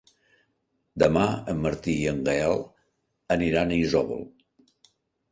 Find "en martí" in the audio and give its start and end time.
1.51-1.93